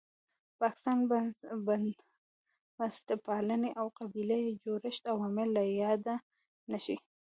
[0.59, 0.99] پاکستان،
[2.77, 6.15] بنسټپالنې او قبیله یي جوړښت عوامل له یاده
[6.71, 6.97] نه شي.